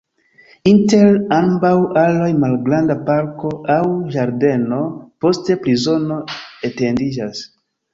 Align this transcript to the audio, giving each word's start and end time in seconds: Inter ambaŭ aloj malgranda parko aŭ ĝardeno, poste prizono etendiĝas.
Inter 0.69 1.11
ambaŭ 1.37 1.73
aloj 2.05 2.31
malgranda 2.45 2.97
parko 3.11 3.53
aŭ 3.77 3.87
ĝardeno, 4.19 4.83
poste 5.25 5.63
prizono 5.65 6.23
etendiĝas. 6.73 7.51